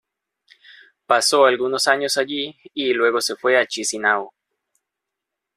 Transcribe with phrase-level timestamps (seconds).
[1.05, 4.31] Pasó algunos años allí y luego se fue a Chisinau.